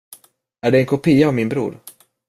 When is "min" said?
1.33-1.49